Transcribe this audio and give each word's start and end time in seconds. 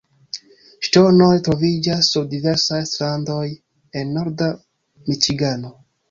Ŝtonoj 0.85 1.33
troviĝas 1.47 2.07
sur 2.13 2.23
diversaj 2.31 2.79
strandoj 2.91 3.43
en 4.01 4.15
norda 4.17 4.49
Miĉigano. 5.11 5.71